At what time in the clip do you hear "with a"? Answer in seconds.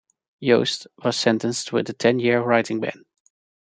1.71-1.93